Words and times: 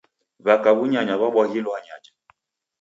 W'aka 0.45 0.69
w'unyanya 0.77 1.15
w'abwaghilo 1.21 1.69
anyaja. 1.79 2.11